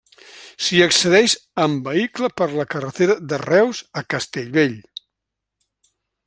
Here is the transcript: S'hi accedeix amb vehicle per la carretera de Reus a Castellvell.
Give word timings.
S'hi 0.67 0.79
accedeix 0.85 1.35
amb 1.65 1.89
vehicle 1.89 2.29
per 2.41 2.47
la 2.61 2.65
carretera 2.75 3.19
de 3.35 3.39
Reus 3.43 3.83
a 4.03 4.07
Castellvell. 4.15 4.75